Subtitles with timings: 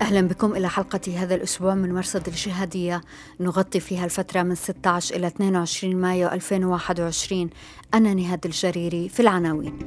[0.00, 3.00] أهلا بكم إلى حلقة هذا الأسبوع من مرصد الجهادية.
[3.40, 7.50] نغطي فيها الفترة من 16 إلى 22 مايو 2021
[7.94, 9.78] أنا نهاد الجريري في العناوين.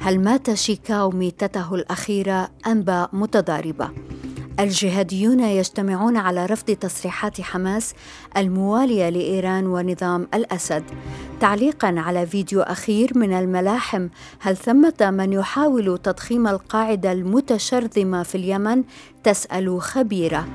[0.00, 3.90] هل مات شيكاو ميتته الأخيرة أنباء متضاربة؟
[4.60, 7.94] الجهاديون يجتمعون على رفض تصريحات حماس
[8.36, 10.82] الموالية لإيران ونظام الأسد.
[11.40, 14.08] تعليقا على فيديو أخير من الملاحم
[14.40, 18.84] هل ثمة من يحاول تضخيم القاعدة المتشرذمة في اليمن؟
[19.24, 20.48] تسأل خبيرة.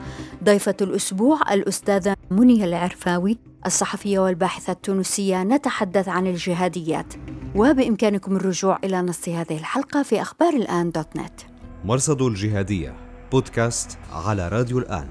[0.44, 3.38] ضيفة الأسبوع الأستاذة منيه العرفاوي.
[3.66, 7.14] الصحفية والباحثة التونسية نتحدث عن الجهاديات.
[7.56, 11.42] وبإمكانكم الرجوع إلى نص هذه الحلقة في أخبار الآن دوت نت.
[11.86, 13.11] مرصد الجهادية.
[13.32, 15.08] بودكاست على راديو الآن.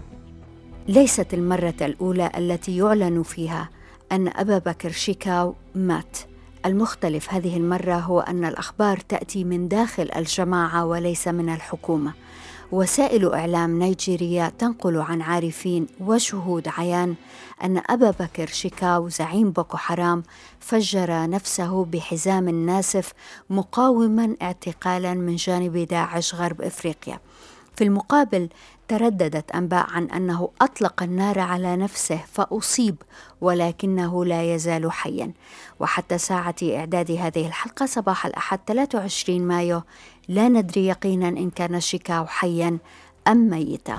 [0.88, 3.68] ليست المرة الأولى التي يعلن فيها
[4.12, 6.18] أن أبا بكر شيكاو مات.
[6.66, 12.12] المختلف هذه المرة هو أن الأخبار تأتي من داخل الجماعة وليس من الحكومة.
[12.72, 17.14] وسائل إعلام نيجيريا تنقل عن عارفين وشهود عيان
[17.64, 20.22] أن أبا بكر شيكاو زعيم بوكو حرام
[20.60, 23.12] فجر نفسه بحزام ناسف
[23.50, 27.20] مقاوما اعتقالا من جانب داعش غرب إفريقيا.
[27.80, 28.48] في المقابل
[28.88, 32.96] ترددت أنباء عن أنه أطلق النار على نفسه فأصيب
[33.40, 35.32] ولكنه لا يزال حيا.
[35.80, 39.82] وحتى ساعة إعداد هذه الحلقة صباح الأحد 23 مايو
[40.28, 42.78] لا ندري يقينا إن كان شيكاو حيا
[43.28, 43.98] أم ميتا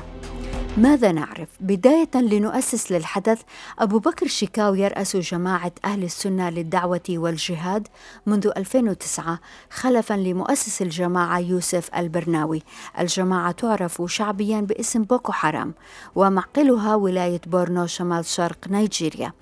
[0.78, 3.42] ماذا نعرف؟ بداية لنؤسس للحدث
[3.80, 7.88] أبو بكر شيكاو يرأس جماعة أهل السنة للدعوة والجهاد
[8.26, 12.64] منذ 2009 خلفا لمؤسس الجماعة يوسف البرناوي.
[13.00, 15.74] الجماعة تعرف شعبيا باسم بوكو حرام
[16.16, 19.34] ومعقلها ولاية بورنو شمال شرق نيجيريا.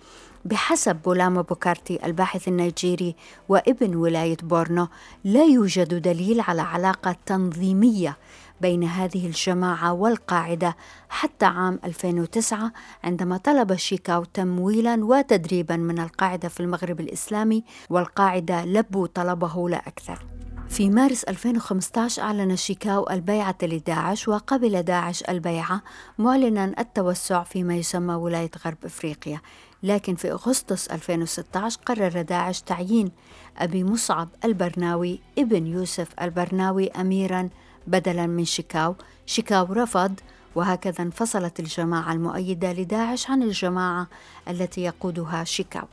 [0.45, 3.15] بحسب بولاما بوكارتي الباحث النيجيري
[3.49, 4.87] وابن ولاية بورنو
[5.23, 8.17] لا يوجد دليل على علاقة تنظيمية
[8.61, 10.75] بين هذه الجماعة والقاعدة
[11.09, 12.71] حتى عام 2009
[13.03, 20.25] عندما طلب شيكاو تمويلا وتدريبا من القاعدة في المغرب الإسلامي والقاعدة لبوا طلبه لا أكثر.
[20.69, 25.81] في مارس 2015 أعلن شيكاو البيعة لداعش وقبل داعش البيعة
[26.17, 29.41] معلنا التوسع فيما يسمى ولاية غرب إفريقيا.
[29.83, 33.11] لكن في أغسطس 2016 قرر داعش تعيين
[33.57, 37.49] أبي مصعب البرناوي ابن يوسف البرناوي أميرا
[37.89, 38.95] بدلا من شيكاو.
[39.25, 40.19] شيكاو رفض
[40.55, 44.07] وهكذا انفصلت الجماعة المؤيدة لداعش عن الجماعة
[44.47, 45.87] التي يقودها شيكاو.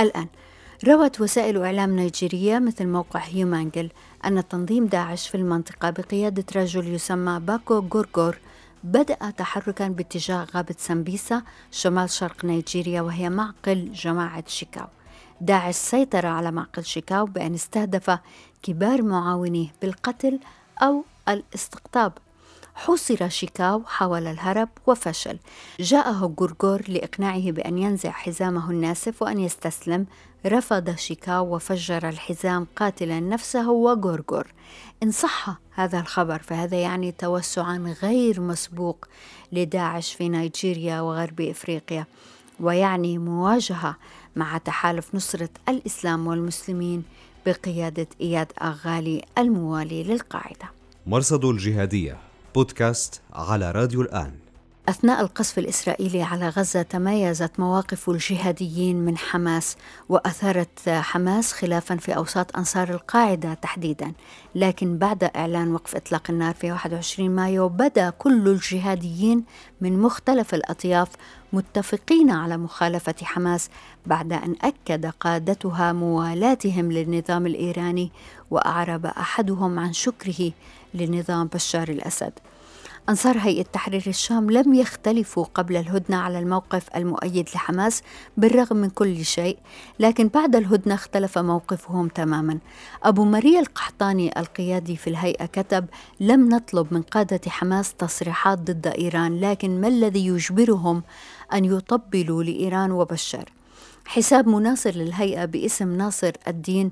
[0.00, 0.26] الآن
[0.88, 3.90] روت وسائل إعلام نيجيرية مثل موقع HumAngle
[4.24, 8.38] أن تنظيم داعش في المنطقة بقيادة رجل يسمى باكو غورغور
[8.84, 14.86] بدأ تحركا باتجاه غابة سمبيسا شمال شرق نيجيريا وهي معقل جماعة شيكاو.
[15.40, 18.18] داعش سيطر على معقل شيكاو بأن استهدف
[18.62, 20.38] كبار معاونيه بالقتل
[20.82, 22.12] أو الاستقطاب.
[22.74, 25.38] حوصر شيكاو حاول الهرب وفشل.
[25.80, 30.06] جاءه غورغور لإقناعه بأن ينزع حزامه الناسف وأن يستسلم.
[30.46, 34.52] رفض شيكاو وفجر الحزام قاتلا نفسه وغورغور.
[35.02, 39.08] إن صح هذا الخبر فهذا يعني توسعا غير مسبوق
[39.52, 42.06] لداعش في نيجيريا وغرب إفريقيا
[42.60, 43.96] ويعني مواجهة
[44.36, 47.04] مع تحالف نصرة الإسلام والمسلمين
[47.46, 50.73] بقيادة إياد أغالي الموالي للقاعدة.
[51.06, 52.16] مرصد الجهادية
[52.54, 54.32] بودكاست على راديو الآن.
[54.88, 59.76] أثناء القصف الإسرائيلي على غزة تميزت مواقف الجهاديين من حماس
[60.08, 64.12] وأثارت حماس خلافا في أوساط أنصار القاعدة تحديدا.
[64.54, 69.44] لكن بعد إعلان وقف إطلاق النار في 21 مايو بدأ كل الجهاديين
[69.80, 71.08] من مختلف الأطياف
[71.52, 73.70] متفقين على مخالفة حماس
[74.06, 78.12] بعد أن أكد قادتها موالاتهم للنظام الإيراني
[78.54, 80.52] وأعرب أحدهم عن شكره
[80.94, 82.32] لنظام بشار الأسد.
[83.08, 88.02] أنصار هيئة تحرير الشام لم يختلفوا قبل الهدنة على الموقف المؤيد لحماس
[88.36, 89.58] بالرغم من كل شيء
[90.00, 92.58] لكن بعد الهدنة اختلف موقفهم تماما.
[93.02, 95.86] أبو ماريا القحطاني القيادي في الهيئة كتب
[96.20, 101.02] لم نطلب من قادة حماس تصريحات ضد إيران لكن ما الذي يجبرهم
[101.52, 103.63] أن يطبلوا لإيران وبشار؟
[104.06, 106.90] حساب مناصر للهيئة باسم ناصر الدين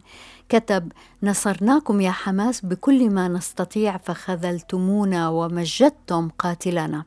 [0.49, 0.93] كتب
[1.23, 7.05] نصرناكم يا حماس بكل ما نستطيع فخذلتمونا ومجدتم قاتلنا.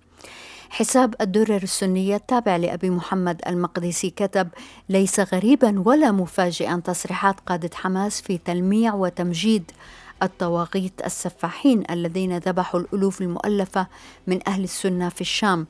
[0.70, 4.48] حساب الدرر السنية التابع لأبي محمد المقدسي كتب
[4.90, 9.72] ليس غريبا ولا مفاجئا تصريحات قادة حماس في تلميع وتمجيد
[10.24, 13.88] الطواغيت السفاحين الذين ذبحوا الألوف المؤلفة
[14.28, 15.68] من أهل السنة في الشام.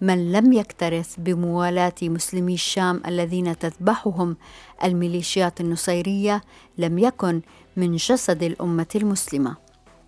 [0.00, 4.36] من لم يكترث بموالاة مسلمي الشام الذين تذبحهم
[4.84, 6.42] الميليشيات النصيرية
[6.78, 7.40] لم يكن
[7.76, 9.56] من جسد الأمة المسلمة.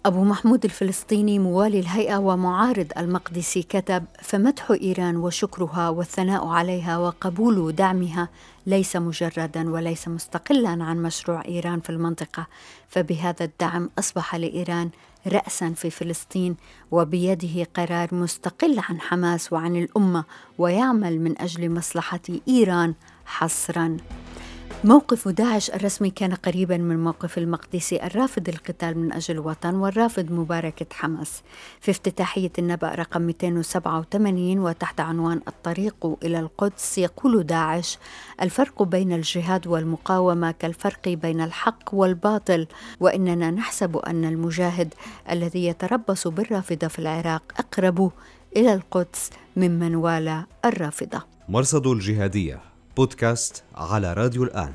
[0.06, 8.28] أبو محمود الفلسطيني موالي الهيئة ومعارض المقدسي كتب فمدح إيران وشكرها والثناء عليها وقبول دعمها
[8.66, 12.46] ليس مجردا وليس مستقلا عن مشروع إيران في المنطقة
[12.88, 14.90] فبهذا الدعم أصبح لإيران
[15.28, 16.56] رأسا في فلسطين
[16.90, 20.24] وبيده قرار مستقل عن حماس وعن الأمة
[20.58, 22.94] ويعمل من أجل مصلحة إيران
[23.26, 23.96] حصرا.
[24.84, 30.86] موقف داعش الرسمي كان قريبا من موقف المقدسي الرافض القتال من أجل الوطن والرافض مباركة
[30.92, 31.42] حماس.
[31.80, 37.98] في افتتاحية النبأ رقم 287 وتحت عنوان الطريق إلى القدس يقول داعش
[38.42, 42.66] الفرق بين الجهاد والمقاومة كالفرق بين الحق والباطل
[43.00, 44.94] وإننا نحسب أن المجاهد
[45.30, 48.12] الذي يتربص بالرافضة في العراق أقرب
[48.56, 51.22] إلى القدس ممن والى الرافضة.
[51.48, 52.77] مرصد الجهادية.
[52.98, 54.72] بودكاست على راديو الآن.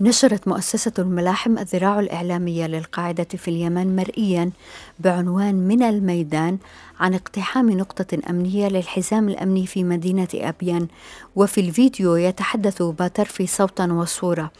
[0.00, 4.50] نشرت مؤسسة الملاحم الذراع الإعلامية للقاعدة في اليمن مرئيا
[4.98, 6.58] بعنوان من الميدان
[7.00, 10.86] عن اقتحام نقطة أمنية للحزام الأمني في مدينة أبيان.
[11.36, 14.50] وفي الفيديو يتحدث باترفي صوتا وصورة.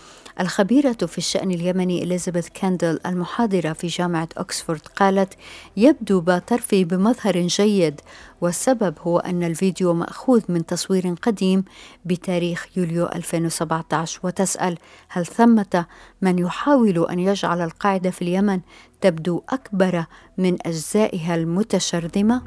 [0.41, 5.35] الخبيرة في الشأن اليمني إليزابيث كاندل المحاضرة في جامعة أكسفورد قالت
[5.77, 8.01] يبدو باترفي بمظهر جيد
[8.41, 11.65] والسبب هو أن الفيديو مأخوذ من تصوير قديم
[12.05, 15.87] بتاريخ يوليو 2017 وتسأل هل ثمة
[16.23, 18.61] من يحاول أن يجعل القاعدة في اليمن
[19.01, 20.05] تبدو أكبر
[20.39, 22.43] من أجزائها المتشرذمة؟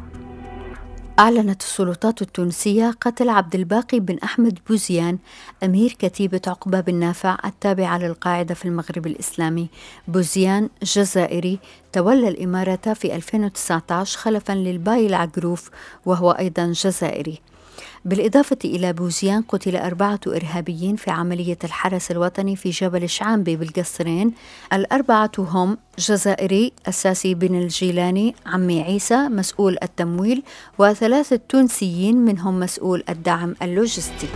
[1.21, 5.17] أعلنت السلطات التونسية قتل عبد الباقي بن أحمد بوزيان
[5.63, 9.69] أمير كتيبة عقبة بن نافع التابعة للقاعدة في المغرب الإسلامي.
[10.07, 11.59] بوزيان جزائري
[11.93, 15.69] تولى الإمارة في 2019 خلفا للباي العقروف
[16.05, 17.41] وهو أيضا جزائري.
[18.05, 24.33] بالإضافة إلى بوزيان قتل أربعة إرهابيين في عملية الحرس الوطني في جبل شعامبي بالقصرين.
[24.73, 30.43] الأربعة هم جزائري أساسي بن الجيلاني عمي عيسى مسؤول التمويل
[30.77, 34.27] وثلاثة تونسيين منهم مسؤول الدعم اللوجستي.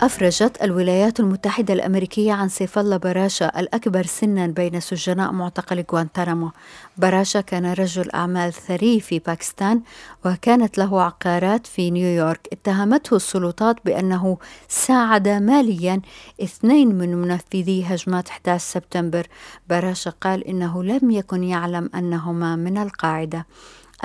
[0.00, 6.50] أفرجت الولايات المتحدة الأمريكية عن سيف الله براشا الأكبر سنا بين سجناء معتقل غوانتنامو
[6.96, 9.80] براشا كان رجل أعمال ثري في باكستان
[10.24, 12.48] وكانت له عقارات في نيويورك.
[12.52, 14.38] اتهمته السلطات بأنه
[14.68, 16.00] ساعد ماليا
[16.42, 19.26] اثنين من منفذي هجمات 11 سبتمبر.
[19.68, 23.46] براشا قال إنه لم يكن يعلم أنهما من القاعدة.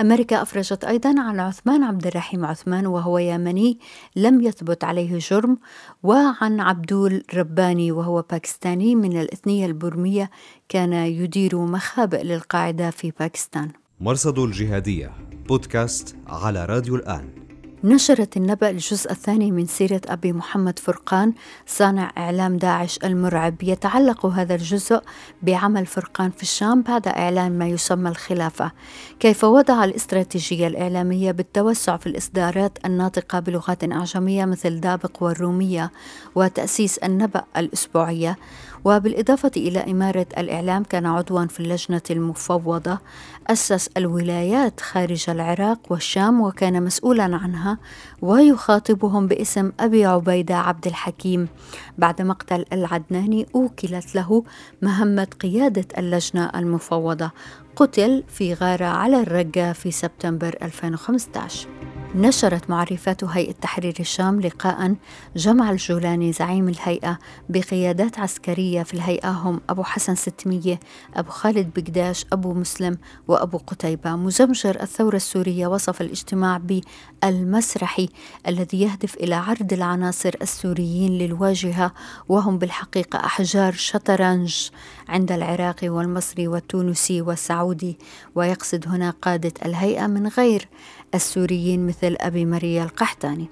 [0.00, 3.78] أمريكا أفرجت أيضا عن عثمان عبد الرحيم عثمان وهو يمني
[4.16, 5.58] لم يثبت عليه جرم
[6.02, 10.30] وعن عبدول رباني وهو باكستاني من الإثنية البرمية
[10.68, 13.70] كان يدير مخابئ للقاعدة في باكستان.
[14.00, 15.12] مرصد الجهادية
[15.48, 17.35] بودكاست على راديو الآن.
[17.86, 21.32] نشرت النبأ الجزء الثاني من سيرة أبي محمد فرقان
[21.66, 25.00] صانع إعلام داعش المرعب يتعلق هذا الجزء
[25.42, 28.72] بعمل فرقان في الشام بعد إعلان ما يسمى الخلافة.
[29.20, 35.92] كيف وضع الاستراتيجية الإعلامية بالتوسع في الإصدارات الناطقة بلغات أعجمية مثل دابق والرومية
[36.34, 38.36] وتأسيس النبأ الأسبوعية؟
[38.86, 42.98] وبالإضافة إلى إمارة الإعلام كان عضوا في اللجنة المفوضة
[43.46, 47.78] أسس الولايات خارج العراق والشام وكان مسؤولا عنها
[48.22, 51.48] ويخاطبهم باسم أبي عبيدة عبد الحكيم.
[51.98, 54.44] بعد مقتل العدناني أوكلت له
[54.82, 57.30] مهمة قيادة اللجنة المفوضة.
[57.76, 64.94] قتل في غارة على الرقة في سبتمبر 2015 نشرت معرفات هيئة تحرير الشام لقاء
[65.36, 67.18] جمع الجولاني زعيم الهيئة
[67.48, 70.80] بقيادات عسكرية في الهيئة هم أبو حسن ستمية
[71.14, 74.16] أبو خالد بقداش أبو مسلم وأبو قتيبة.
[74.16, 76.60] مزمجر الثورة السورية وصف الاجتماع
[77.22, 78.08] بالمسرحي
[78.46, 81.92] الذي يهدف إلى عرض العناصر السوريين للواجهة
[82.28, 84.70] وهم بالحقيقة أحجار شطرنج
[85.08, 87.98] عند العراقي والمصري والتونسي والسعودي.
[88.34, 90.68] ويقصد هنا قادة الهيئة من غير
[91.14, 93.48] السوريين مثل أبي مريا القحطاني.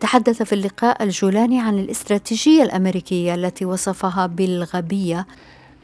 [0.00, 5.26] تحدث في اللقاء الجولاني عن الاستراتيجية الأمريكية التي وصفها بالغبية.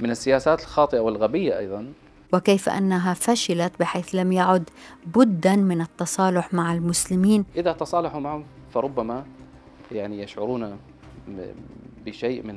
[0.01, 1.93] من السياسات الخاطئة والغبية أيضا.
[2.33, 4.71] وكيف أنها فشلت بحيث لم يعد
[5.07, 7.45] بدا من التصالح مع المسلمين.
[7.57, 8.45] إذا تصالحوا معهم
[8.75, 9.25] فربما
[9.93, 10.77] يعني يشعرون
[12.07, 12.57] بشيء من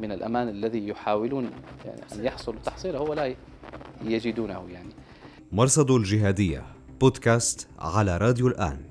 [0.00, 1.50] من الأمان الذي يحاولون
[1.84, 3.34] يعني أن يحصل تحصيله هو لا
[4.04, 4.88] يجدونه يعني.
[5.52, 6.62] مرصد الجهادية.
[7.00, 8.90] بودكاست على راديو الآن.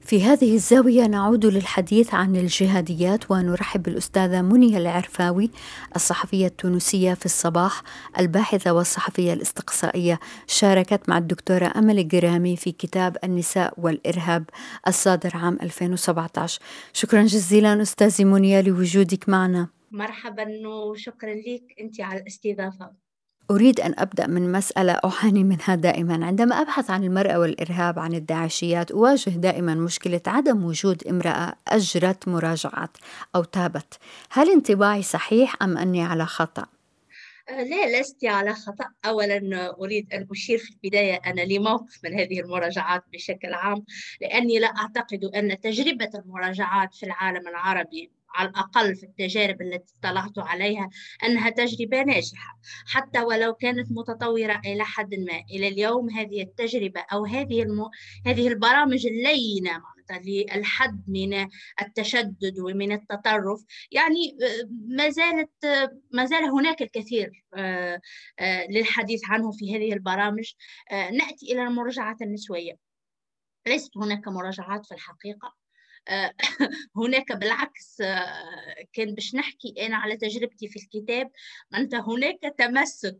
[0.00, 5.50] في هذه الزاوية نعود للحديث عن الجهاديات ونرحب بالأستاذة منية العرفاوي
[5.96, 7.82] الصحفية التونسية في الصباح
[8.18, 10.20] الباحثة والصحفية الاستقصائية.
[10.46, 14.44] شاركت مع الدكتورة أمل الجرامي في كتاب النساء والإرهاب
[14.88, 16.60] الصادر عام 2017
[16.92, 19.68] شكرا جزيلا أستاذي منية لوجودك معنا.
[19.90, 23.05] مرحبا وشكرا لك أنت على الاستضافة.
[23.50, 26.26] أريد أن أبدأ من مسألة أعاني منها دائما.
[26.26, 32.90] عندما أبحث عن المرأة والإرهاب عن الداعشيات أواجه دائما مشكلة عدم وجود امرأة أجرت مراجعات
[33.34, 33.98] أو تابت.
[34.30, 36.66] هل انطباعي صحيح أم أني على خطأ؟
[37.48, 38.84] أه، لا لست على خطأ.
[39.04, 43.84] أولا أريد أن أشير في البداية أنا لي موقف من هذه المراجعات بشكل عام
[44.20, 50.38] لأني لا أعتقد أن تجربة المراجعات في العالم العربي على الأقل في التجارب التي اطلعت
[50.38, 50.90] عليها
[51.24, 55.42] أنها تجربة ناجحة حتى ولو كانت متطورة إلى حد ما.
[55.50, 57.90] إلى اليوم هذه التجربة أو هذه الم...
[58.26, 59.82] هذه البرامج اللينة
[60.24, 61.48] للحد من
[61.82, 65.50] التشدد ومن التطرف يعني آه، ما زالت
[66.12, 68.00] ما زال هناك الكثير آه،
[68.38, 70.52] آه، للحديث عنه في هذه البرامج.
[70.92, 72.78] نأتي إلى المراجعات النسوية.
[73.66, 75.46] ليست هناك مراجعات في الحقيقة.
[75.48, 75.65] آه،
[76.96, 81.30] هناك بالعكس آه، كان باش نحكي أنا على تجربتي في الكتاب
[81.70, 83.18] معناتها هناك تمسك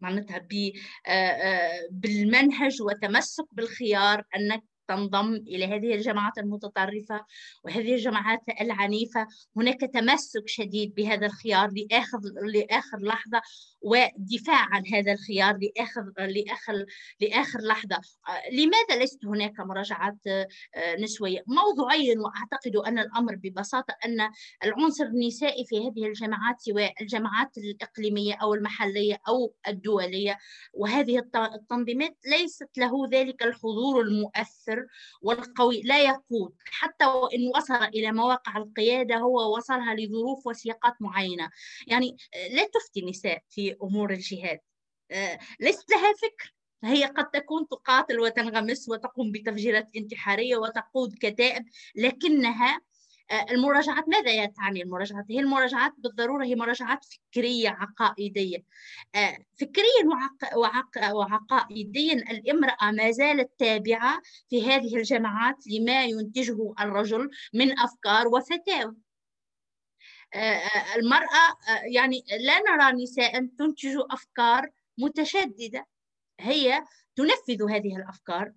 [0.00, 0.38] معناتها
[1.06, 7.24] آه، بالمنهج وتمسك بالخيار أنك تنضم إلى هذه الجماعات المتطرفة
[7.64, 9.26] وهذه الجماعات العنيفة.
[9.56, 13.40] هناك تمسك شديد بهذا الخيار لآخر لآخر لحظة
[13.82, 16.84] ودفاع عن هذا الخيار لآخر لآخر
[17.20, 18.00] لآخر لحظة.
[18.52, 24.30] لماذا ليست هناك مراجعات آه، نسوية؟ موضوعيا وأعتقد أن الأمر ببساطة أن
[24.64, 30.38] العنصر النسائي في هذه الجماعات سواء الجماعات الإقليمية أو المحلية أو الدولية.
[30.72, 31.22] وهذه
[31.54, 34.86] التنظيمات ليست له ذلك الحضور المؤثر المؤثر
[35.22, 41.50] والقوي لا يقود حتى وإن وصل إلى مواقع القيادة هو وصلها لظروف وسياقات معينة.
[41.86, 42.16] يعني
[42.50, 44.60] لا تفتي النساء في أمور الجهاد.
[45.10, 46.54] آه، ليست لها فكر.
[46.84, 51.64] هي قد تكون تقاتل وتنغمس وتقوم بتفجيرات انتحارية وتقود كتائب
[51.96, 52.80] لكنها آه،
[53.32, 58.64] المراجعات ماذا تعني المراجعات؟ هي المراجعات بالضرورة هي مراجعات فكرية عقائدية.
[59.14, 60.58] آه، فكريا وعق...
[60.58, 61.14] وعق...
[61.14, 68.94] وعقائديا الامرأة ما زالت تابعة في هذه الجماعات لما ينتجه الرجل من أفكار وفتاوى.
[70.34, 71.56] آه، المرأة
[71.92, 75.86] يعني لا نرى نساء تنتج أفكار متشددة.
[76.40, 76.84] هي
[77.16, 78.46] تنفذ هذه الأفكار.
[78.46, 78.52] آه،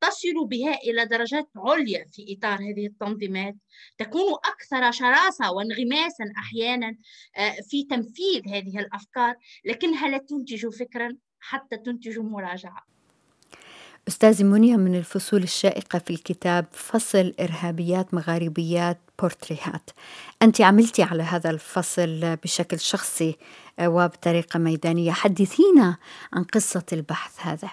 [0.00, 3.54] تصل بها إلى درجات عليا في إطار هذه التنظيمات.
[3.98, 6.96] تكون أكثر شراسة وانغماسا أحيانا
[7.36, 12.86] آه، في تنفيذ هذه الأفكار لكنها لا تنتج فكرا حتى تنتج مراجعة.
[14.08, 19.90] أستاذ منيا من الفصول الشائقة في الكتاب فصل إرهابيات مغاربيات بورتريهات.
[20.42, 23.36] أنت عملتي على هذا الفصل بشكل شخصي
[23.78, 25.12] آه، وبطريقة ميدانية.
[25.12, 25.96] حدثينا
[26.32, 27.70] عن قصة البحث هذا.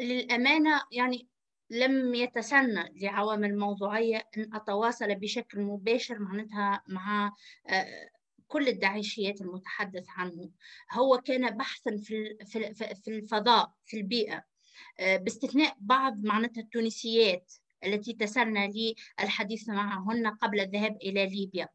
[0.00, 1.28] للأمانة يعني
[1.70, 7.32] لم يتسنى لعوامل موضوعية أن أتواصل بشكل مباشر معناتها مع
[7.68, 8.10] آه،
[8.46, 10.50] كل الداعشيات المتحدث عنه.
[10.92, 11.96] هو كان بحثا
[13.04, 14.44] في الفضاء في البيئة
[15.00, 17.52] آه، باستثناء بعض معناتها التونسيات
[17.84, 21.68] التي تسنى لي الحديث معهن قبل الذهاب إلى ليبيا.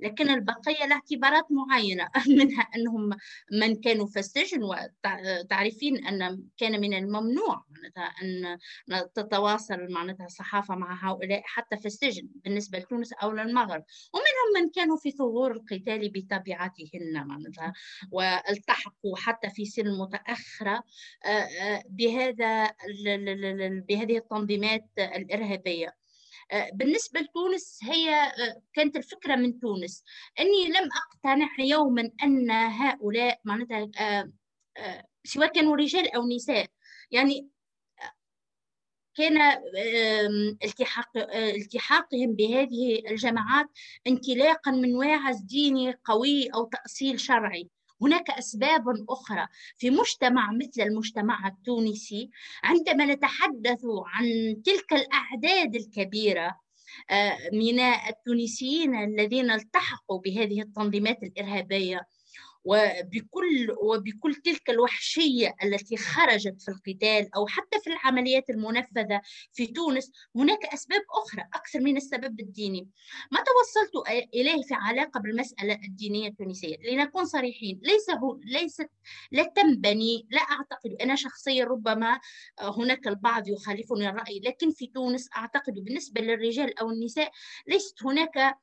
[0.00, 2.08] لكن البقية لها اعتبارات معينة.
[2.28, 3.10] منها أنهم
[3.52, 8.58] من كانوا في السجن وتعرفين أن كان من الممنوع معناتها أن
[9.14, 13.84] تتواصل معناتها الصحافة مع هؤلاء حتى في السجن بالنسبة لتونس أو للمغرب.
[14.14, 17.72] ومنهم من كانوا في ثغور القتال بطبيعتهن معناتها
[18.12, 20.82] والتحقوا حتى في سن متأخرة
[21.24, 22.70] آه، آه، بهذا
[23.88, 25.86] بهذه التنظيمات الإرهابية.
[25.88, 25.99] آه،
[26.72, 30.04] بالنسبة لتونس هي آه، كانت الفكرة من تونس.
[30.40, 36.66] أني لم أقتنع يوما أن هؤلاء معناتها آه، سواء كانوا رجال أو نساء
[37.10, 37.48] يعني
[39.14, 39.38] كان
[40.64, 43.66] التحاق التحاقهم بهذه الجماعات
[44.06, 47.70] انطلاقا من واعز ديني قوي أو تأصيل شرعي.
[48.02, 49.46] هناك أسباب أخرى.
[49.76, 52.30] في مجتمع مثل المجتمع التونسي
[52.64, 56.60] عندما نتحدث عن تلك الأعداد الكبيرة
[57.10, 62.00] آه، من التونسيين الذين التحقوا بهذه التنظيمات الإرهابية
[62.64, 69.20] وبكل وبكل تلك الوحشية التي خرجت في القتال أو حتى في العمليات المنفذة
[69.52, 72.88] في تونس هناك أسباب أخرى أكثر من السبب الديني.
[73.32, 78.90] ما توصلت إليه في علاقة بالمسألة الدينية التونسية؟ لنكون صريحين ليس هو ليست
[79.32, 82.20] لا تنبني لا أعتقد أنا شخصيا ربما
[82.60, 87.30] هناك البعض يخالفني الرأي لكن في تونس أعتقد بالنسبة للرجال أو النساء
[87.66, 88.54] ليست هناك آه،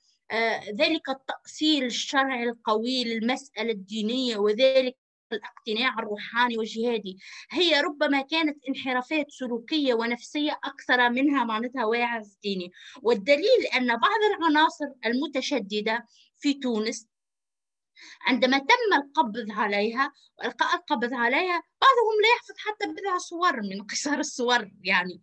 [0.80, 4.98] ذلك التأصيل الشرعي القوي للمسألة الدينية وذلك
[5.32, 7.18] الاقتناع الروحاني والجهادي.
[7.52, 12.72] هي ربما كانت انحرافات سلوكية ونفسية أكثر منها معناتها واعظ ديني.
[13.02, 16.06] والدليل أن بعض العناصر المتشددة
[16.40, 17.08] في تونس
[18.22, 24.20] عندما تم القبض عليها والقاء القبض عليها بعضهم لا يحفظ حتى بضع صور من قصار
[24.20, 25.22] الصور يعني.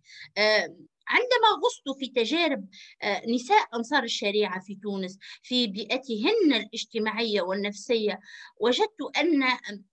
[1.09, 2.69] عندما غصت في تجارب
[3.03, 8.21] آه، نساء أنصار الشريعة في تونس في بيئتهن الاجتماعية والنفسية
[8.61, 9.43] وجدت أن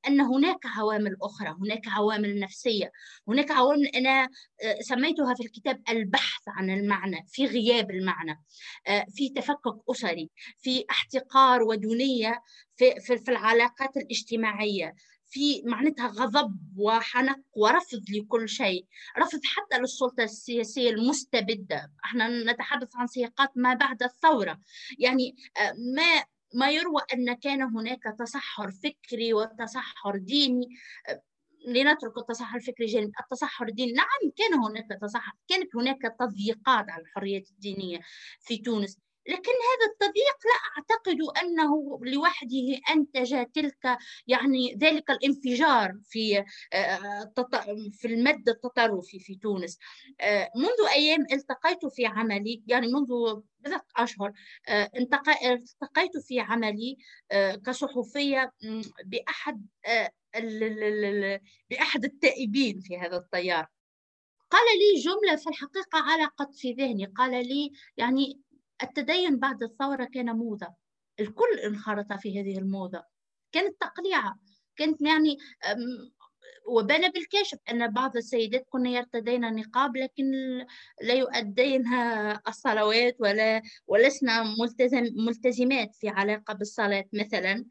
[0.07, 2.91] أن هناك عوامل أخرى هناك عوامل نفسية
[3.27, 4.29] هناك عوامل أنا
[4.63, 8.43] آه، سميتها في الكتاب البحث عن المعنى في غياب المعنى
[8.87, 10.29] آه، في تفكك أسري
[10.61, 12.41] في احتقار ودونية
[12.75, 14.95] في, العلاقات الاجتماعية.
[15.31, 18.85] في معناتها غضب وحنق ورفض لكل شيء
[19.17, 21.91] رفض حتى للسلطة السياسية المستبدة.
[22.05, 24.59] إحنا نتحدث عن سياقات ما بعد الثورة.
[24.99, 26.23] يعني آه، ما
[26.53, 30.67] ما يروى أن كان هناك تصحر فكري وتصحر ديني
[31.09, 31.21] آه،
[31.67, 33.11] لنترك التصحر الفكري جانب.
[33.23, 37.99] التصحر الديني نعم كان هناك تصحر كانت هناك تضييقات على الحريات الدينية
[38.39, 38.97] في تونس.
[39.27, 43.97] لكن هذا التضييق لا أعتقد أنه لوحده أنتج تلك
[44.27, 47.33] يعني ذلك الانفجار في آه،
[47.93, 49.77] في المد التطرفي في تونس.
[50.21, 54.33] آه، منذ أيام التقيت في عملي يعني منذ بضعة أشهر
[54.67, 56.97] آه، التقيت في عملي
[57.65, 58.53] كصحفية
[59.05, 59.67] بأحد
[61.69, 63.67] بأحد التائبين في هذا التيار.
[64.49, 68.41] قال لي جملة في الحقيقة علقت في ذهني قال لي يعني
[68.83, 70.67] التدين بعد الثورة كان موضة
[71.19, 73.03] الكل انخرط في هذه الموضة
[73.51, 74.39] كانت تقليعة.
[74.75, 75.37] كانت يعني
[76.67, 80.31] وبان بالكشف أن بعض السيدات كن يرتدين النقاب لكن
[81.01, 87.65] لا يؤدينها الصلوات ولا ولسنا ملتزم ملتزمات في علاقة بالصلاة مثلا.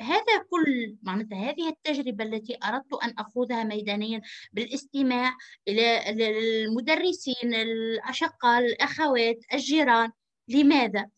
[0.00, 4.20] هذا كل معناتها هذه التجربة التي أردت أن أخوضها ميدانيا
[4.52, 5.36] بالاستماع
[5.68, 10.12] إلى المدرسين الأشقاء الأخوات الجيران
[10.48, 11.10] لماذا؟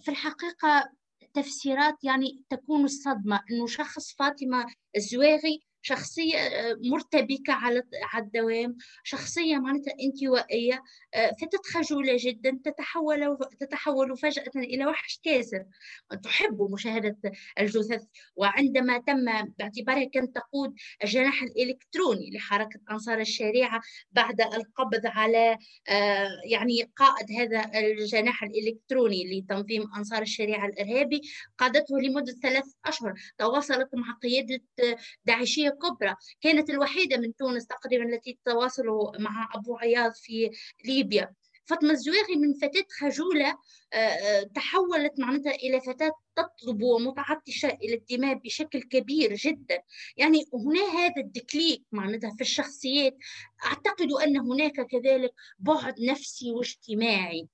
[0.00, 0.90] في الحقيقة
[1.34, 7.82] تفسيرات يعني تكون الصدمة أنه شخص فاطمة الزواغي شخصية آه، مرتبكة على
[8.18, 10.82] الدوام شخصية معناتها انطوائية
[11.14, 15.64] آه، فتت خجولة جدا تتحول تتحول فجأة إلى وحش كاسر.
[16.22, 17.16] تحب مشاهدة
[17.58, 18.02] الجثث
[18.36, 19.24] وعندما تم
[19.58, 23.80] باعتبارها كانت تقود الجناح الإلكتروني لحركة أنصار الشريعة
[24.12, 31.20] بعد القبض على آه، يعني قائد هذا الجناح الإلكتروني لتنظيم أنصار الشريعة الإرهابي
[31.58, 33.14] قادته لمدة ثلاث أشهر.
[33.38, 34.60] تواصلت مع قيادة
[35.68, 40.50] داعشية كبرى كانت الوحيدة من تونس تقريبا التي تواصلوا مع أبو عياض في
[40.84, 41.34] ليبيا.
[41.64, 43.58] فاطمة الزواغي من فتاة خجولة
[43.92, 49.82] آه، آه، تحولت معناتها إلى فتاة تطلب ومتعطشة إلى الدماء بشكل كبير جدا.
[50.16, 53.16] يعني هنا هذا الدكليك معناتها في الشخصيات
[53.64, 57.48] أعتقد أن هناك كذلك بعد نفسي واجتماعي.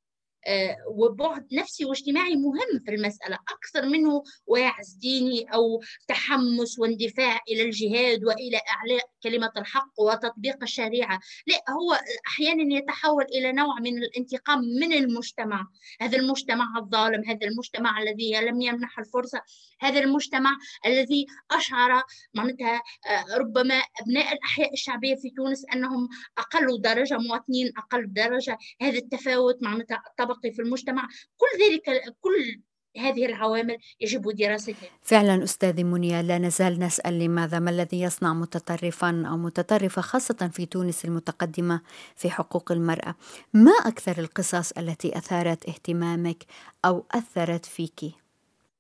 [0.89, 8.25] وبعد نفسي واجتماعي مهم في المسألة أكثر منه واعز ديني أو تحمس واندفاع إلى الجهاد
[8.25, 11.21] وإلى إعلاء كلمة الحق وتطبيق الشريعة.
[11.47, 15.67] لا هو أحيانا يتحول إلى نوع من الانتقام من المجتمع.
[16.01, 19.41] هذا المجتمع الظالم هذا المجتمع الذي لم يمنح الفرصة
[19.81, 20.51] هذا المجتمع
[20.87, 22.03] الذي أشعر
[22.35, 28.59] معناتها آه، ربما أبناء الأحياء الشعبية في تونس أنهم أقل درجة مواطنين أقل درجة.
[28.81, 30.03] هذا التفاوت معناتها
[30.35, 32.62] الطبقي في المجتمع كل ذلك كل
[32.97, 34.88] هذه العوامل يجب دراستها.
[35.03, 40.66] فعلا أستاذي منيا لا نزال نسأل لماذا؟ ما الذي يصنع متطرفا أو متطرفة خاصة في
[40.66, 41.83] تونس المتقدمة
[42.16, 43.14] في حقوق المرأة؟
[43.55, 46.44] ما أكثر القصص التي أثارت اهتمامك
[46.85, 48.01] أو أثرت فيك؟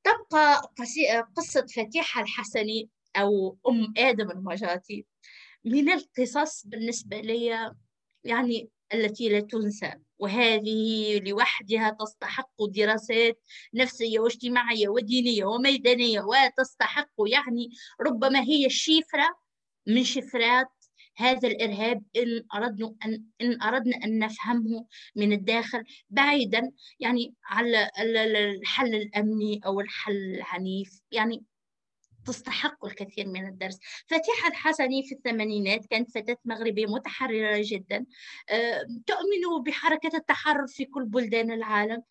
[0.04, 0.72] تبقى
[1.36, 5.06] قصة فتيحة الحسني أو أم آدم المجاتي
[5.64, 7.72] من القصص بالنسبة لي
[8.24, 9.92] يعني التي لا تنسى.
[10.24, 13.40] وهذه لوحدها تستحق دراسات
[13.74, 17.68] نفسية واجتماعية ودينية وميدانية وتستحق يعني
[18.00, 19.28] ربما هي الشفرة
[19.86, 20.68] من شفرات
[21.16, 28.94] هذا الإرهاب إن أردنا أن إن أردنا أن نفهمه من الداخل بعيدا يعني على الحل
[28.94, 31.00] الأمني أو الحل العنيف.
[31.10, 31.44] يعني
[32.26, 33.78] تستحق الكثير من الدرس.
[34.06, 38.06] فتيحة الحسني في الثمانينات كانت فتاة مغربية متحررة جدا.
[39.06, 42.02] تؤمن بحركة التحرر في كل بلدان العالم.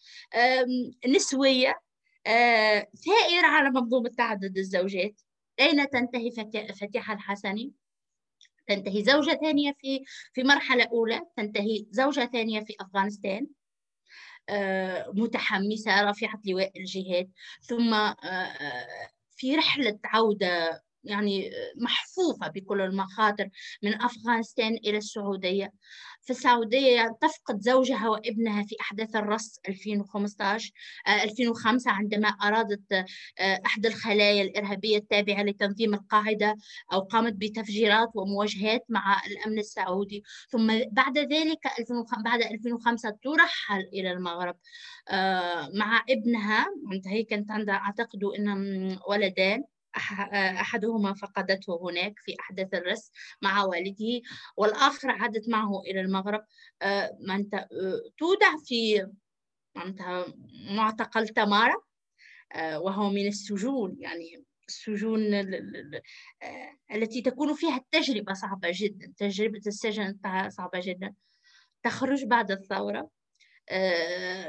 [1.07, 1.81] نسوية
[3.05, 5.21] ثائرة على منظومة تعدد الزوجات.
[5.59, 6.31] أين تنتهي
[6.81, 7.73] فتيحة الحسني؟
[8.67, 13.47] تنتهي زوجة ثانية في في مرحلة أولى تنتهي زوجة ثانية في أفغانستان.
[15.13, 17.31] متحمسة رافعة لواء الجهاد.
[17.61, 17.93] ثم
[19.35, 23.49] في رحلة عودة يعني محفوفة بكل المخاطر
[23.83, 25.73] من أفغانستان إلى السعودية.
[26.23, 30.71] في السعودية تفقد زوجها وابنها في أحداث الرص 2015
[31.07, 36.55] 2005 آه، عندما أرادت آه، أحد الخلايا الإرهابية التابعة لتنظيم القاعدة
[36.93, 40.23] أو قامت بتفجيرات ومواجهات مع الأمن السعودي.
[40.49, 41.59] ثم بعد ذلك
[42.23, 44.55] بعد 2005 ترحل إلى المغرب
[45.09, 46.65] آه، مع ابنها.
[47.07, 49.63] هي كانت عندها أعتقد أنهم ولدان.
[49.95, 54.21] أحدهما فقدته هناك في أحداث الرس مع والده
[54.57, 56.45] والآخر عادت معه إلى المغرب.
[56.81, 57.17] آه،
[58.17, 59.07] تودع في
[60.69, 61.75] معتقل تمارا
[62.55, 70.19] آه، وهو من السجون يعني السجون آه، التي تكون فيها التجربة صعبة جدا تجربة السجن
[70.49, 71.13] صعبة جدا.
[71.83, 73.09] تخرج بعد الثورة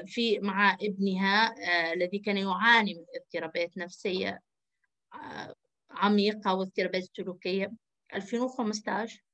[0.06, 1.54] في مع ابنها
[1.92, 4.40] الذي كان يعاني من اضطرابات نفسية.
[5.90, 7.72] عميقة واضطرابات سلوكية
[8.14, 9.24] 2015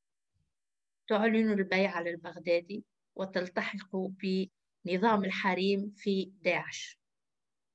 [1.08, 7.00] تعلن البيعة للبغدادي وتلتحق بنظام الحريم في داعش.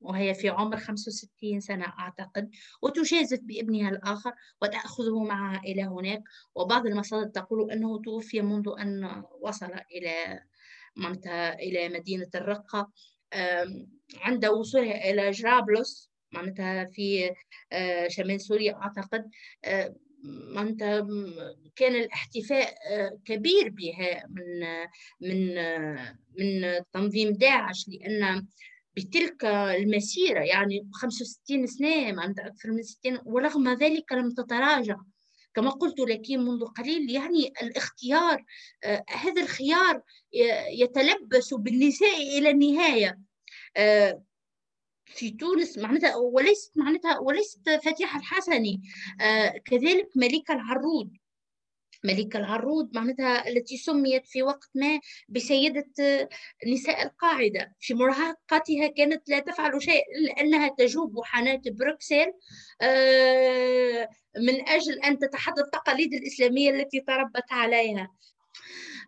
[0.02, 2.52] وهي في عمر 65 سنة أعتقد.
[2.82, 6.24] وتجازف بابنها الآخر وتأخذه معها إلى هناك.
[6.56, 10.44] وبعض المصادر تقول أنه توفي منذ أن وصل إلى
[11.60, 12.92] إلى مدينة الرقة
[14.16, 16.12] عند وصولها إلى جرابلس.
[16.36, 17.32] معناتها في
[17.72, 19.30] آه، شمال سوريا أعتقد
[19.66, 19.96] آه،
[20.54, 21.08] معناتها
[21.76, 24.60] كان الاحتفاء آه، كبير بها من
[25.22, 25.56] من
[26.40, 28.48] من تنظيم داعش لأن
[28.98, 34.98] بتلك المسيرة يعني 65 سنة معناتها أكثر من 60 ورغم ذلك لم تتراجع.
[35.54, 38.46] كما قلت لك منذ قليل يعني الاختيار
[39.10, 40.02] هذا الخيار
[40.72, 43.20] يتلبس بالنساء إلى النهاية.
[45.06, 48.82] في تونس معناتها وليست معناتها وليست فاتحة الحسني.
[49.22, 51.18] آه كذلك ملكة العرود
[52.04, 55.86] ملكة العرود معناتها التي سميت في وقت ما بسيدة
[56.68, 57.74] نساء القاعدة.
[57.80, 62.34] في مراهقتها كانت لا تفعل شيء إلا أنها تجوب حانات بروكسل.
[62.82, 68.12] آه، من أجل أن تتحدى التقاليد الإسلامية التي تربت عليها.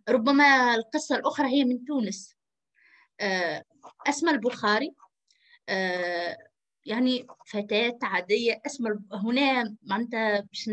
[0.10, 2.36] ربما القصة الأخرى هي من تونس.
[3.19, 3.63] آه،
[4.07, 4.88] أسمى البخاري.
[4.88, 5.06] آه،
[6.86, 8.62] يعني فتاة عادية.
[8.65, 10.69] اسم هنا معناتها باش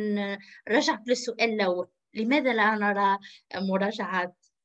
[0.68, 1.88] نرجع للسؤال الأول.
[2.14, 3.18] لماذا لا نرى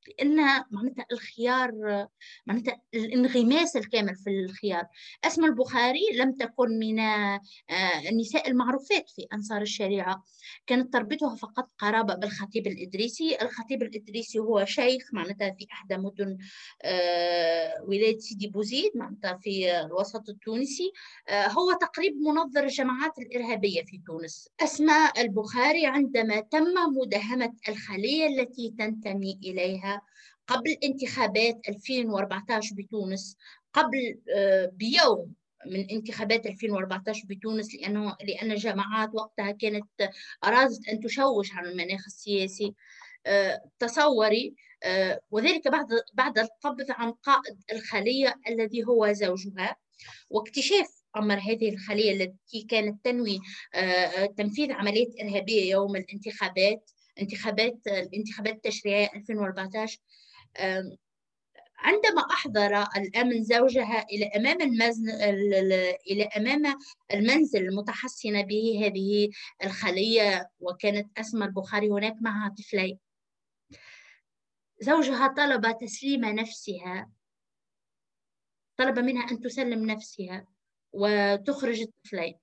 [0.10, 1.72] مراجعات لأن معناتها الخيار
[2.46, 4.84] معناتها الانغماس الكامل في الخيار.
[5.26, 7.40] اسم البخاري لم تكن من آه،
[8.10, 10.24] النساء المعروفات في أنصار الشريعة.
[10.68, 13.38] كانت تربطها فقط قرابة بالخطيب الإدريسي.
[13.42, 16.38] الخطيب الإدريسي هو شيخ معناتها في إحدى مدن
[16.82, 20.92] آه، ولاية سيدي بوزيد معناتها في الوسط التونسي.
[21.30, 24.50] آه، هو تقريب منظر الجماعات الإرهابية في تونس.
[24.60, 26.66] أسماء البخاري عندما تم
[26.98, 29.99] مداهمة الخلية التي تنتمي إليها
[30.48, 33.38] قبل انتخابات 2014 بتونس
[33.74, 35.34] قبل آه، بيوم
[35.66, 39.86] من انتخابات 2014 بتونس لأنه لأن الجماعات وقتها كانت
[40.44, 42.74] أرادت أن تشوش على المناخ السياسي
[43.26, 49.76] آه، تصوري آه، وذلك بعد بعد القبض عن قائد الخلية الذي هو زوجها.
[50.30, 53.40] واكتشاف أمر هذه الخلية التي كانت تنوي
[54.38, 60.00] تنفيذ عملية إرهابية يوم الانتخابات انتخابات الانتخابات التشريعية 2014
[61.82, 65.10] عندما أحضر الأمن زوجها إلى أمام المزن...
[66.12, 66.80] إلى أمام
[67.14, 69.30] المنزل المتحصن به هذه
[69.64, 73.00] الخلية وكانت أسمى البخاري هناك معها طفلين.
[74.82, 77.10] زوجها طلب تسليم نفسها
[78.78, 80.48] طلب منها أن تسلم نفسها
[80.92, 82.36] وتخرج الطفلين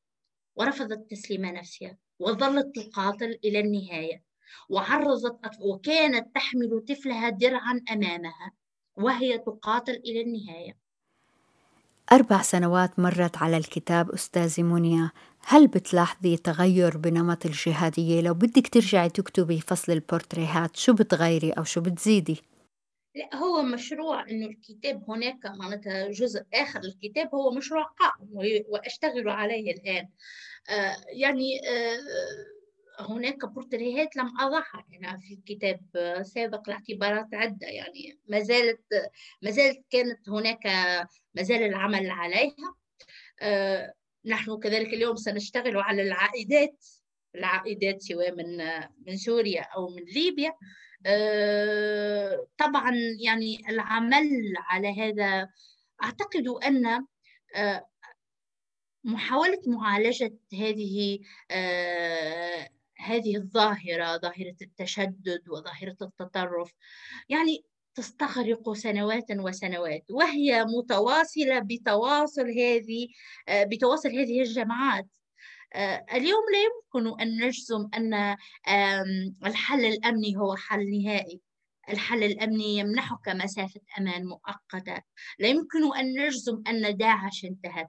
[0.56, 4.25] ورفضت تسليم نفسها وظلت تقاتل إلى النهاية.
[4.68, 8.52] وعرضت وكانت تحمل طفلها درعا أمامها
[8.96, 10.76] وهي تقاتل إلى النهاية.
[12.12, 15.10] أربع سنوات مرت على الكتاب أستاذي منيا.
[15.46, 21.80] هل بتلاحظي تغير بنمط الجهادية؟ لو بدك ترجعي تكتبي فصل البورتريهات شو بتغيري أو شو
[21.80, 22.42] بتزيدي؟
[23.14, 28.28] لا هو مشروع إنه الكتاب هناك معناتها جزء آخر الكتاب هو مشروع قائم
[28.68, 30.08] وأشتغل عليه الآن.
[30.68, 31.98] آه يعني آه
[33.00, 35.80] هناك بورتريهات لم أضعها يعني في الكتاب
[36.22, 38.80] سابق لاعتبارات عدة يعني ما زالت
[39.42, 40.66] ما زالت كانت هناك
[41.34, 42.74] ما زال العمل عليها.
[43.40, 43.94] آه
[44.26, 46.84] نحن كذلك اليوم سنشتغل على العائدات
[47.34, 48.56] العائدات سواء من
[49.06, 50.52] من سوريا أو من ليبيا.
[51.06, 55.48] آه، طبعا يعني العمل على هذا
[56.02, 57.06] أعتقد أن
[57.56, 57.86] آه،
[59.04, 61.18] محاولة معالجة هذه
[63.06, 66.72] هذه الظاهرة ظاهرة التشدد وظاهرة التطرف.
[67.28, 67.64] يعني
[67.94, 73.08] تستغرق سنوات وسنوات وهي متواصلة بتواصل هذه
[73.50, 75.06] بتواصل هذه الجماعات.
[75.74, 78.36] آه، اليوم لا يمكن أن نجزم أن
[79.46, 81.40] الحل الأمني هو حل نهائي.
[81.90, 85.02] الحل الأمني يمنحك مسافة أمان مؤقتة.
[85.38, 87.88] لا يمكن أن نجزم أن داعش انتهت.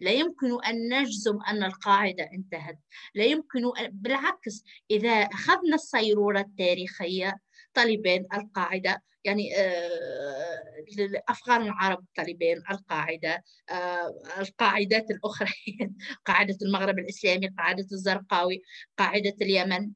[0.00, 2.78] لا يمكن أن نجزم أن القاعدة انتهت.
[3.14, 3.62] لا يمكن.
[3.90, 7.40] بالعكس إذا أخذنا الصيرورة التاريخية
[7.74, 10.60] طالبان القاعدة يعني آه،
[11.28, 15.48] أفغان العرب طالبان القاعدة آه، القاعدات الأخرى
[16.26, 18.62] قاعدة المغرب الإسلامي قاعدة الزرقاوي
[18.98, 19.90] قاعدة اليمن.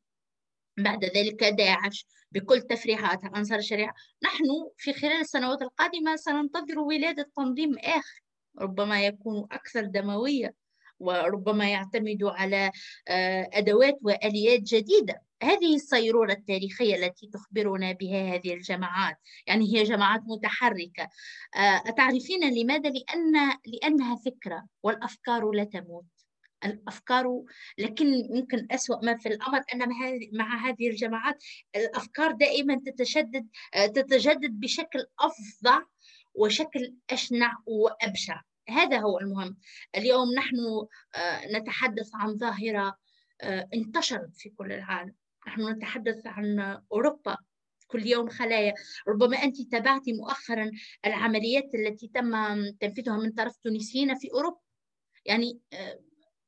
[0.79, 3.95] بعد ذلك داعش بكل تفريعاتها أنصار الشريعة.
[4.23, 4.45] نحن
[4.77, 8.23] في خلال السنوات القادمة سننتظر ولادة تنظيم آخر.
[8.59, 10.55] ربما يكون أكثر دموية
[11.03, 12.73] وربما يعتمد على
[13.09, 15.23] آه، أدوات وآليات جديدة.
[15.43, 19.17] هذه الصيرورة التاريخية التي تخبرنا بها هذه الجماعات.
[19.47, 21.09] يعني هي جماعات متحركة.
[21.57, 23.33] آه، أتعرفين لماذا؟ لأن
[23.67, 26.05] لأنها فكرة والأفكار لا تموت.
[26.65, 27.43] الأفكار
[27.79, 29.89] لكن يمكن أسوأ ما في الأمر أن
[30.33, 31.45] مع هذه الجماعات
[31.77, 35.83] الأفكار دائما تتشدد آه، تتجدد بشكل أفظع
[36.35, 38.41] وشكل أشنع وأبشع.
[38.69, 39.57] هذا هو المهم.
[39.97, 40.57] اليوم نحن
[41.15, 42.97] آه، نتحدث عن ظاهرة
[43.75, 45.15] انتشرت في كل العالم.
[45.49, 46.61] نحن نتحدث عن
[46.93, 47.37] أوروبا
[47.87, 48.75] كل يوم خلايا.
[49.09, 50.71] ربما أنت تابعتي مؤخرا
[51.07, 52.33] العمليات التي تم
[52.71, 54.61] تنفيذها من طرف تونسيين في أوروبا.
[55.25, 56.01] يعني آه،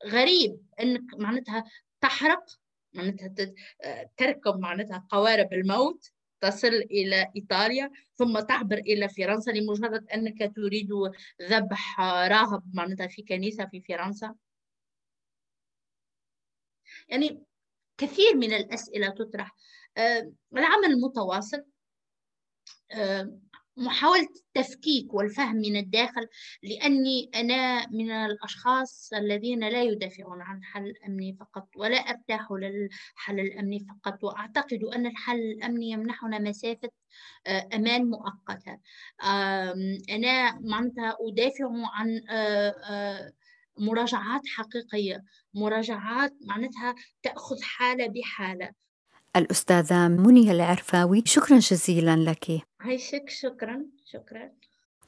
[0.07, 1.64] غريب أنك معناتها
[2.01, 2.44] تحرق
[2.94, 3.35] معناتها
[4.16, 6.11] تركب معناتها قوارب الموت.
[6.44, 10.90] تصل إلى إيطاليا ثم تعبر إلى فرنسا لمجرد أنك تريد
[11.42, 14.35] ذبح راهب معناتها في كنيسة في فرنسا.
[17.09, 17.42] يعني
[17.98, 19.57] كثير من الأسئلة تطرح.
[19.96, 21.64] آه، العمل المتواصل
[22.92, 23.38] آه،
[23.77, 26.29] محاولة التفكيك والفهم من الداخل
[26.63, 33.87] لأني أنا من الأشخاص الذين لا يدافعون عن الحل الأمني فقط ولا أرتاح للحل الأمني
[33.89, 34.25] فقط.
[34.25, 36.91] وأعتقد أن الحل الأمني يمنحنا مسافة
[37.47, 38.79] آه، أمان مؤقتة.
[40.11, 42.21] أنا معناتها أدافع عن
[43.79, 45.25] مراجعات حقيقية.
[45.55, 48.84] مراجعات معناتها تأخذ حالة بحالة.
[49.37, 51.23] الأستاذة منية العرفاوي.
[51.27, 52.62] شكرا جزيلا لك.
[52.81, 53.83] عايشك شكرا.
[54.12, 54.51] شكرا.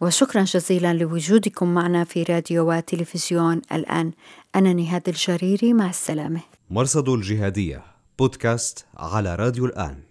[0.01, 4.13] وشكرا جزيلا لوجودكم معنا في راديو وتلفزيون الآن.
[4.55, 6.41] أنا نهاد الجريري مع السلامة.
[6.71, 7.85] مرصد الجهادية
[8.19, 10.03] بودكاست على راديو الآن.